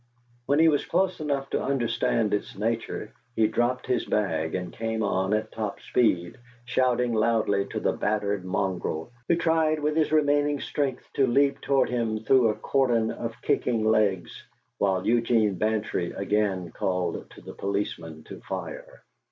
When 0.47 0.57
he 0.57 0.67
was 0.67 0.83
close 0.83 1.19
enough 1.19 1.51
to 1.51 1.61
understand 1.61 2.33
its 2.33 2.57
nature, 2.57 3.13
he 3.35 3.45
dropped 3.47 3.85
his 3.85 4.03
bag 4.03 4.55
and 4.55 4.73
came 4.73 5.03
on 5.03 5.31
at 5.31 5.51
top 5.51 5.79
speed, 5.79 6.39
shouting 6.65 7.13
loudly 7.13 7.65
to 7.67 7.79
the 7.79 7.91
battered 7.93 8.43
mongrel, 8.43 9.11
who 9.27 9.35
tried 9.35 9.79
with 9.79 9.95
his 9.95 10.11
remaining 10.11 10.59
strength 10.59 11.07
to 11.13 11.27
leap 11.27 11.61
toward 11.61 11.87
him 11.89 12.17
through 12.23 12.47
a 12.49 12.55
cordon 12.55 13.11
of 13.11 13.39
kicking 13.43 13.85
legs, 13.85 14.43
while 14.79 15.05
Eugene 15.05 15.53
Bantry 15.53 16.11
again 16.13 16.71
called 16.71 17.29
to 17.29 17.41
the 17.41 17.53
policeman 17.53 18.23
to 18.23 18.39
fire. 18.39 19.03